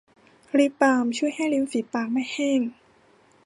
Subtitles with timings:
[0.57, 2.59] ลิปบาล์มช่วยให้ริมฝีปากไม่แห้ง